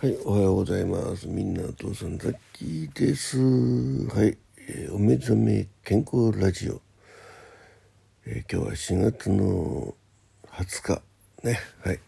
[0.00, 1.28] はい、おはようございます。
[1.28, 3.36] みんなお父さん、ザッキーです。
[3.38, 6.80] はい、えーお目覚め健康ラジオ。
[8.24, 9.94] えー今日は4月の
[10.46, 11.02] 20日、
[11.44, 12.00] ね、はい、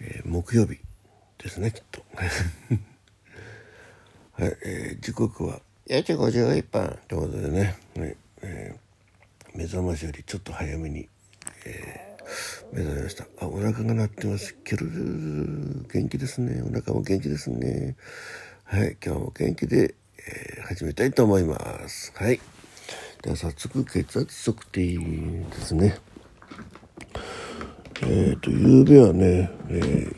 [0.00, 0.80] えー木曜日
[1.38, 2.02] ですね、きっと。
[2.18, 2.24] は
[4.48, 8.78] い、えー時刻は4時51分ということでね、はいえー
[9.56, 11.08] 目覚ましよりちょっと早めに、
[11.64, 12.13] えー
[12.74, 13.24] 目覚めました。
[13.38, 14.56] あ、お腹が鳴ってます。
[14.64, 16.60] キュルルル元気ですね。
[16.60, 17.94] お腹も元気ですね。
[18.64, 22.12] はい、今日も元気で、えー始めたいと思います。
[22.16, 22.40] はい。
[23.22, 25.98] では早速血圧測定ですね。
[28.02, 30.16] えっ、と、夕べはね、えー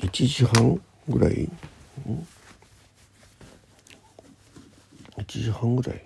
[0.00, 0.78] 1時半
[1.08, 2.26] ぐらいん
[5.16, 6.04] ?1 時半ぐらい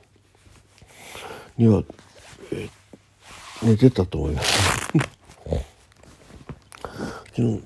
[1.58, 1.82] には、
[2.52, 2.79] えー
[3.62, 4.88] 寝てたと思います。
[7.26, 7.62] 昨日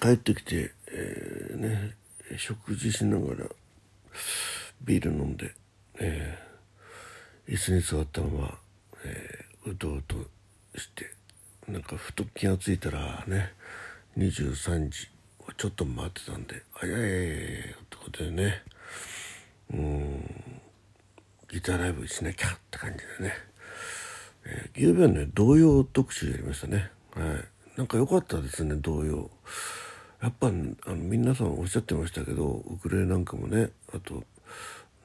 [0.00, 1.94] 帰ってきて、えーね
[2.36, 3.46] 食事しながら
[4.82, 5.54] ビール飲んで、
[6.00, 8.58] えー椅子に座ったまま、
[9.04, 10.16] えーうとうと
[10.78, 11.10] して
[11.68, 13.52] なんかふと気がついたらね
[14.16, 15.08] 23時
[15.56, 17.26] ちょっと待ってたんで「あいやいやいやいや」
[17.76, 18.62] ってことでね
[19.72, 20.52] うん
[21.50, 23.53] ギターライブしなきゃって感じでね。
[24.46, 26.90] えー、昨夜はね童謡特集やりましたね。
[27.14, 27.78] はい。
[27.78, 29.30] なんか良かったですね童謡
[30.22, 34.22] やっぱ、あの皆さんおっしゃってましたけどウクレレなんかもねあと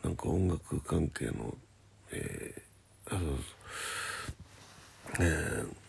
[0.04, 1.56] なんか音楽関係の
[2.12, 3.28] えー、あそう
[5.18, 5.26] そう。
[5.26, 5.80] えー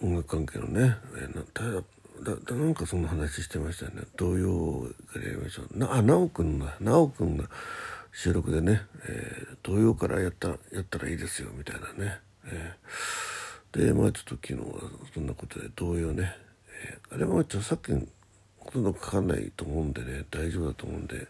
[0.00, 1.82] 音楽関係のね、えーなだ
[2.22, 4.02] だだなんかその話してましたよね。
[4.16, 5.78] 童謡からやりましょう。
[5.78, 6.76] なあ直くんだ。
[6.80, 7.44] 直くんが
[8.20, 16.34] 収録でね、えー童謡からやったやったらいいですよみたいなね、えーでまあちょっと昨日はそんなことで童謡ね、
[16.82, 18.08] えーあれも著作権
[18.58, 21.26] ほとんどかかんないと思うんでね大丈夫だと思うんではい、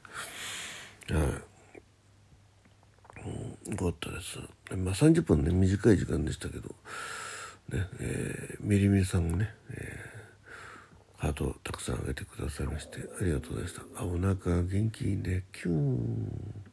[3.66, 4.38] うん、よかったです。
[4.74, 6.68] まあ30分ね短い時間でしたけど
[7.70, 10.08] ねえー、みりみさんがね、えー
[11.20, 13.82] ハートをたくさんあげてくださいましてありがとうございました。
[14.00, 16.67] あお腹元気でキューン。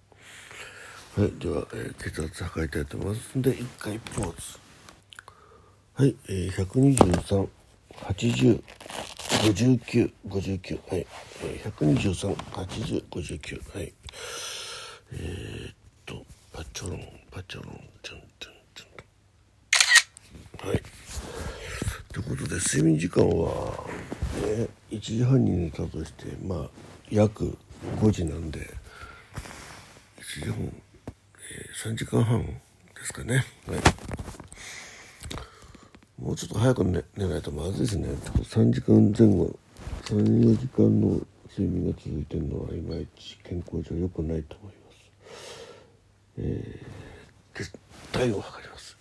[1.17, 4.59] はいでは、えー血圧測りたいと思いますんで一回ポーズ
[5.97, 7.47] はい、えー、123、
[8.03, 8.61] 80、
[9.45, 11.07] 59、59、はい、
[11.45, 13.93] えー、123、80、59、はい。
[15.13, 18.83] えー、っと、パチョロン、パチョロン、ちゃんちゃんちゃ
[20.57, 20.67] んと。
[20.67, 20.81] はい。
[22.11, 23.85] ということで、睡眠時間は、
[24.45, 26.69] ね、1時半に寝たとして、まあ、
[27.09, 27.57] 約
[28.01, 28.59] 5時なんで、
[30.19, 30.73] 1時半、
[31.85, 32.51] 3時間半で
[33.03, 33.45] すかね。
[33.67, 33.79] はい。
[36.19, 38.07] もうちょっと早く寝寝ないとまずいですね。
[38.07, 39.55] 3時間前後、
[40.05, 44.97] 3、4時間の睡眠が続いてるのはいまいち健康上良くないと思います。
[46.39, 47.79] えー、で
[48.11, 48.97] 体温を測ります。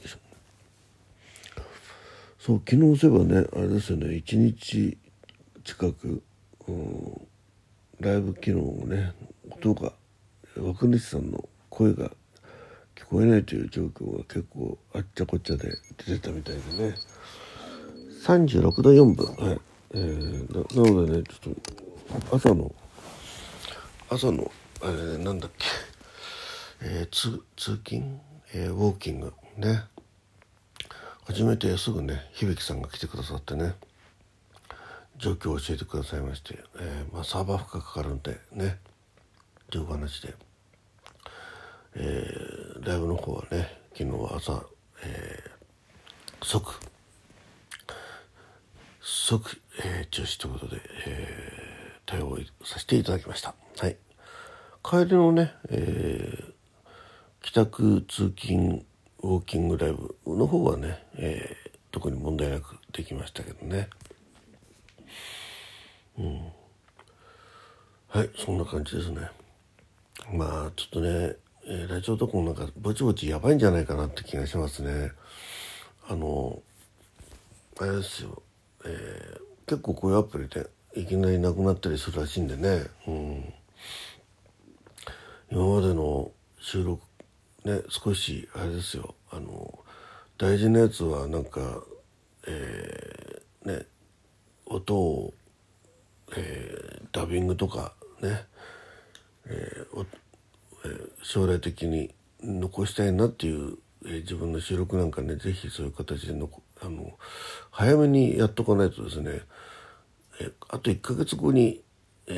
[2.38, 4.98] そう、昨日そういえばね、あれですよね、1日
[5.64, 6.22] 近く、
[6.68, 7.28] うん、
[7.98, 9.14] ライブ機能をね、
[9.50, 9.94] 音が、
[10.58, 12.10] 若西さんの声が
[13.14, 15.68] 聞こえないという状況が結構あっちゃこっちゃで
[16.04, 16.96] 出てたみたいでね。
[18.24, 19.26] 36度4分。
[19.36, 19.60] はい。
[19.92, 21.54] えー、ななのでねちょっ
[22.28, 22.74] と朝の
[24.10, 24.50] 朝の
[24.82, 25.66] あれなんだっけ。
[26.82, 28.18] えー、通通勤、
[28.52, 29.84] えーウォーキングね。
[31.24, 33.76] 初めてすぐね響さんが来てくださってね。
[35.18, 38.80] 状況を教えてくださいまして、えーまあ、サーバー負荷かかるんでね。
[39.70, 40.34] というお話で。
[41.94, 44.62] えーライブの方はね昨日朝、
[45.04, 45.54] えー
[46.46, 46.78] 即
[49.00, 51.64] 即、えー中止ということで、えー
[52.06, 53.54] 対応させていただきました。
[53.78, 53.96] はい。
[54.82, 56.52] 帰りのね、えー
[57.40, 58.84] 帰宅通勤
[59.22, 63.88] ウォーキングライブの方はね、えー特に問題なくできましたけどね。
[66.18, 66.40] うん。
[68.08, 69.30] はいそんな感じですね。
[70.32, 71.36] まあちょっとね、
[71.66, 75.12] えーラジオトークもなんかぼちぼちやばいんじゃないかなって気がしますね。
[76.06, 76.62] あの
[77.80, 78.42] あれですよ、
[78.84, 83.54] えー結構こういうアプリでいきなりなくなったりするらしいんでね、うん、
[85.50, 86.30] 今までの
[86.60, 87.02] 収録
[87.64, 89.14] ね少しあれですよ。
[89.30, 89.78] あの
[90.36, 91.82] 大事なやつはなんか
[92.46, 93.86] えーね
[94.66, 95.32] 音を、
[96.36, 98.44] えーダビングとかね、
[99.46, 100.06] ええー
[101.22, 106.50] 将来的に残したいなっていう、自分の収録なんかねぜひそういう形での
[106.82, 107.12] あの
[107.70, 109.40] 早めにやっとかないとですね、
[110.68, 111.82] あと1ヶ月後に、
[112.26, 112.32] え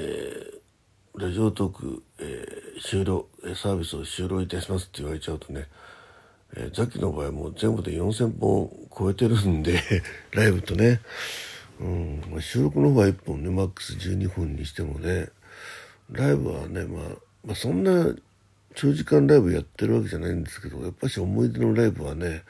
[1.15, 5.67] ー、ラジオトーク、えー、終了サービスを終了いたしますって言われちゃうとね、
[6.57, 9.81] えー、ザキの場合も全部で4,000本超えてるんで
[10.33, 11.01] ライブとね、
[11.81, 15.31] うんまあ、収録の方は1本ねマックス12分にしてもね
[16.11, 17.09] ライブはね、まあ、
[17.45, 18.15] まあそんな
[18.77, 22.43] 長時間ライブやってるわけじゃないんですけどやっぱし思い出のライブはね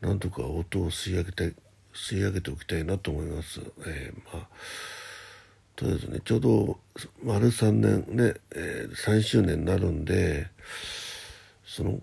[0.00, 1.54] なんとか音を吸い上げて
[1.94, 3.60] 吸い上げておきたいなと思います。
[3.86, 4.48] えー、まあ
[5.76, 6.78] とりあえずねちょうど
[7.22, 10.48] 丸3年ね、えー、3周年になるんで
[11.64, 12.00] その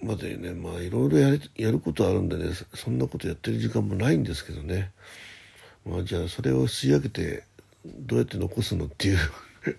[0.00, 4.92] までねまあいろいろややることあるんでねそんなことやってる時間もないんですけどね
[5.84, 7.42] まあじゃあそれを吸い上げて
[7.84, 9.18] どうやって残すのっていう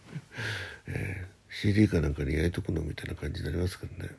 [0.87, 4.11] えー CD かなんかに焼いとくのみたいな感じになりますからね、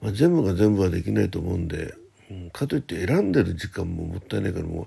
[0.00, 1.94] まあ、全部が全部はできないと思うんで、
[2.30, 4.86] うん、かといって選んでる時間ももったいないからもう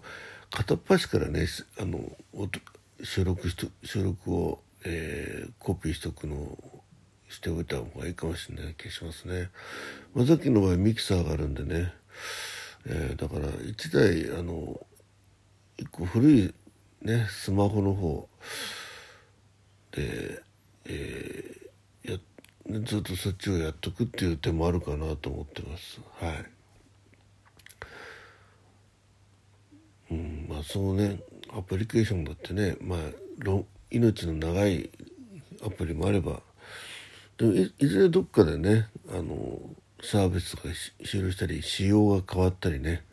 [0.51, 1.47] 片っ端からね
[1.79, 1.99] あの
[3.03, 6.83] 収録しと収録を、えー、コピーしとくのを
[7.29, 9.49] しておいた方がいいかもしれない気がしますね。
[10.15, 11.93] まあ、さっきの場合ミキサーがあるんでね、
[12.87, 14.79] えー、だから1台あの
[15.77, 16.53] 1個古い
[17.03, 18.27] ねスマホの方
[19.91, 20.41] で
[20.85, 22.17] えー、や
[22.81, 25.99] ずっとそっちをやっとくっていう手もあるかなと思ってます。
[26.19, 26.45] はい。
[30.11, 31.19] うん、まあそのね
[31.55, 32.99] アプリケーションだってね、まあ、
[33.91, 34.89] 命の長い
[35.65, 36.41] アプリもあれば
[37.37, 39.59] でもいずれどっかでねあの
[40.01, 40.63] サービスが
[41.05, 43.03] 終了したり仕様が変わったりね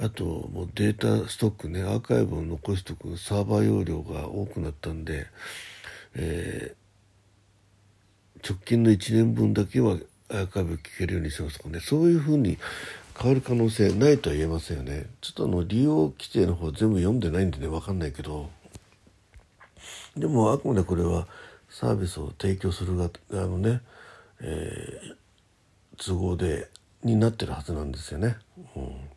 [0.00, 5.26] あともうデータストックねアーカイブを残しておくサーバー容量が多くなったんで、
[6.14, 6.74] え
[8.46, 9.96] 直近の1年分だけは
[10.28, 11.80] アーカイブ聞けるようにしますとかね。
[11.80, 12.58] そういうふうに
[13.18, 15.06] 変わる可能性ないとは言えませんよね。
[15.20, 18.50] ちょっとあの利用規定の方全部読んでないんでね分かんないけど。
[20.16, 21.26] でもあくまでこれは
[21.68, 23.80] サービスを提供する側のね、
[24.40, 26.68] えー、都合で
[27.02, 28.36] になってるはずなんですよね。
[28.76, 29.08] うん、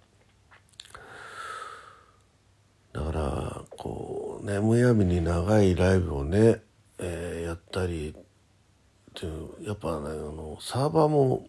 [2.93, 6.61] だからこうねむやみに長いライブをね、
[6.99, 8.15] えー、やったり
[9.23, 11.47] っていうやっぱねあのサーバーも、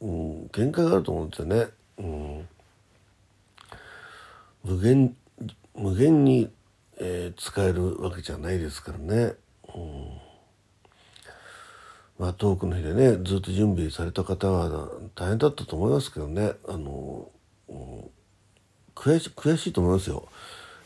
[0.00, 1.66] うん、限界があると思うんですよね。
[1.98, 2.48] うん、
[4.64, 5.16] 無限
[5.74, 6.50] 無限に、
[6.98, 9.34] えー、使えるわけじゃないですからね。
[9.74, 10.20] うん
[12.16, 17.28] まあ、遠くの日でねずっと準備された方は大変だったと思いますけどねあの、
[17.68, 18.10] うん、
[18.94, 20.28] 悔し悔しいと思いますよ。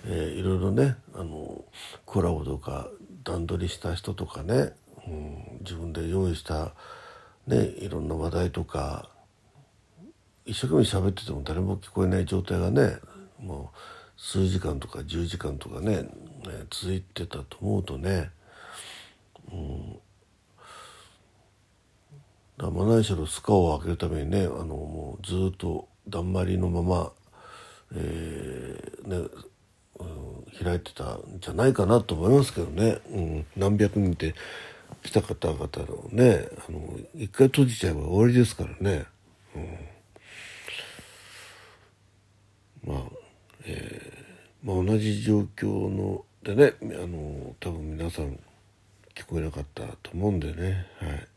[0.07, 1.65] えー、いろいろねあの
[2.07, 2.89] コラボとか
[3.25, 4.73] 段取りした人とかね
[5.61, 6.73] 自分で用意した
[7.47, 9.11] ねいろんな話題とか
[10.45, 12.97] 一生懸命喋ってても誰も聞こえない状態がね
[13.39, 16.09] もう数時間とか10時間とかねね
[16.71, 18.31] 続いてたと思うとね、
[19.53, 19.99] うん、
[22.57, 27.13] だまないしろスカを開けるためにねあのもうずっとだんまりのまま、
[27.95, 29.29] えー、ね
[30.01, 34.35] うん、開いてたんじゃないかなと思いますけどね、うん、何百人って
[35.03, 39.05] 来た方々のねあの一回閉じちゃえば終わりですからね、
[42.85, 43.03] うん、まあ、
[43.65, 48.39] えー、まあ、同じ状況のでねあの多分皆さん
[49.15, 50.87] 聞こえなかったと思うんでね。
[51.01, 51.29] はい。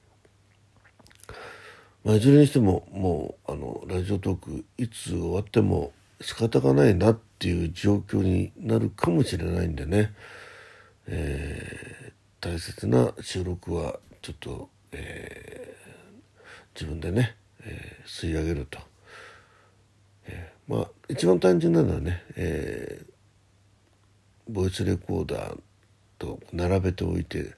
[2.03, 10.13] まあ、いずれにしてももうあのラジオトークいつ終わっても仕方がないなっていう状況になるかもしれないんでね、
[11.07, 16.41] えー大切な収録はちょっと、えー、
[16.73, 18.79] 自分でね、えー、吸い上げると、
[20.25, 25.59] えー、まあ一番単純なのはね、えー、ボイスレコーダー
[26.17, 27.53] と並べておいて、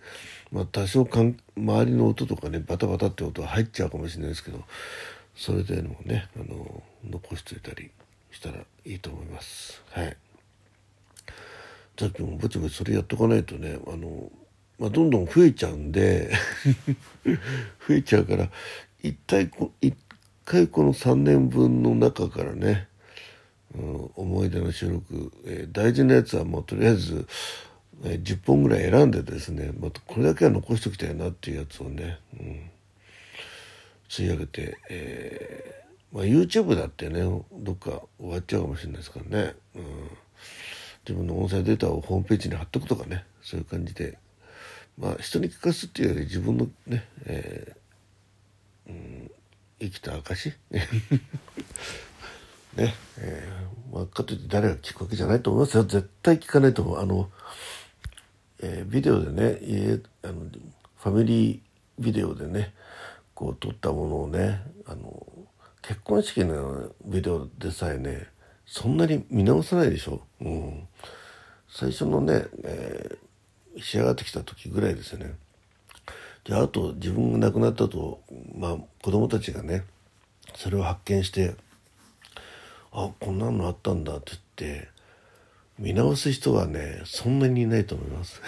[0.51, 4.65] まあ、多少かん周りの音とかねバタバタって音は入っちゃうかもしれないですけど
[5.33, 7.89] それでもねあの残しといたり
[8.31, 9.81] したらいいと思います。
[9.91, 10.17] はい。
[11.97, 14.29] さっきもぼちぼちそれやっとかないとねあの
[14.83, 16.29] まあ、どんどん増えちゃうんで
[17.87, 18.49] 増えちゃうから
[19.01, 19.95] 一体こ一
[20.43, 22.89] 回この3年分の中からね、
[23.73, 27.25] うん、思い出の収録、えー、大事なやつはもうとりあえず、
[28.03, 32.69] えー、10本ぐらい選んでですね、まあ、これだけは残しておきたいなっていうやつをね、うん、
[34.09, 37.21] 吸い上げて、えーまあ、YouTube だってね
[37.53, 39.83] どっか終わっちゃうかもしれないですからね、うん、
[41.07, 44.17] 自分の音声データをホームページに貼っとくとかねそういう感じで
[44.97, 49.31] まあ人に聞かすっていうより自分のね、えーうん、
[49.79, 50.53] 生きた証
[52.75, 55.83] ね、えー、まあ、かといって誰が聞くわけじゃないと思いますよ。
[55.83, 57.00] 絶対聞かないと思う。
[57.00, 57.29] あの、
[58.59, 60.47] えー、ビデオでね、えあの、
[60.97, 61.59] ファミリー
[62.00, 62.73] ビデオでね、
[63.35, 65.27] こう撮ったものをね、あの、
[65.83, 68.27] 結婚式のビデオでさえね、
[68.65, 70.21] そんなに見直さないでしょ。
[70.41, 70.88] うん。
[71.69, 73.17] 最初のね、えー、
[73.79, 75.35] 仕上がってきた時ぐらいですよね。
[76.45, 78.21] じゃああと自分が亡くなったと、
[78.55, 79.83] まあ子供たちがね、
[80.55, 81.55] それを発見して、
[82.91, 84.89] あ、こんなのあったんだって言って、
[85.79, 88.41] 見直す人はね、そんなにいないと思います。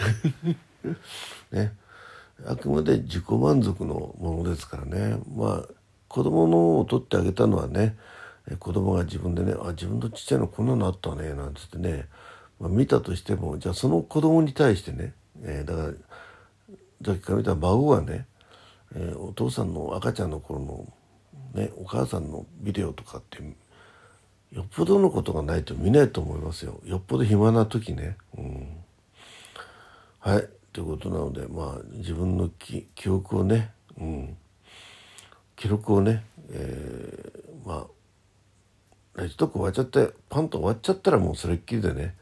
[1.51, 1.73] ね。
[2.45, 5.17] あくまで自己満足のものですからね。
[5.35, 5.73] まあ、
[6.09, 7.95] 子供のを取ってあげたのはね、
[8.59, 12.05] 子供が自分でね、あ、自分のちっちゃいのこんなのあったね、なんつってね、
[12.59, 15.93] まあ、見たとしても、じゃあその子供に対してね、えー、だから、
[17.05, 18.25] さっきから見た孫がね、
[18.95, 20.93] えー、お父さんの赤ちゃんの頃の、
[21.53, 23.39] ね、お母さんのビデオとかって
[24.51, 26.79] よっぽどのことがないと見ないと思いますよ。
[26.85, 28.15] よっぽど暇な時ね。
[28.37, 28.67] うん。
[30.19, 30.47] はい。
[30.71, 34.37] ということなのでまあ自分の記憶をね、うん、
[35.55, 37.87] 記録をね、えー、ま
[39.15, 42.15] あラジトーク終わっちゃってパンと終わっちゃったらもうそれっきりでね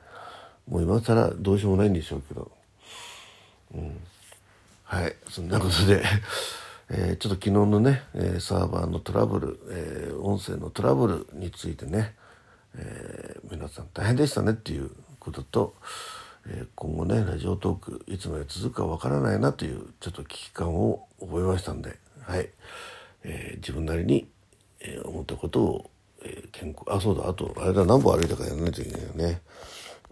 [0.68, 2.52] もう今更どうしようもないんでしょうけど、
[3.76, 4.00] うん、
[4.84, 6.04] はいそんなことで
[6.90, 12.14] えー、ちょっと昨日のね、えー、サーバーのトラブル、えー、音声のトラブルについてね、
[12.76, 15.74] え皆さん大変でしたねっていうことと、
[16.46, 22.50] え今後ねラジオトークいつまで続くかわからないなというちょっと危機感を覚えましたんで、はい。
[23.24, 24.28] え自分なりに、
[24.82, 25.92] え思ったことを、
[26.22, 29.42] え健康あそうだあとあれだ何本歩いたかやらないといけないよね。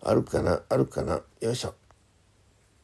[0.04, 0.62] あるかな？
[0.68, 1.22] あるかな？
[1.42, 1.76] よいしょ。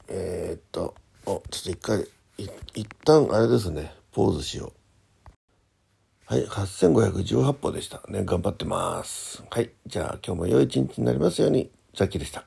[0.07, 0.93] えー、っと
[1.25, 2.01] おちょっと一回
[2.38, 3.93] い一旦あれですね。
[4.12, 6.33] ポーズしよう。
[6.33, 8.01] はい8518歩でした。
[8.09, 9.43] ね頑張ってます。
[9.50, 11.71] はいじゃあ今日も良い一日になりますように。
[11.95, 12.36] ザキでした。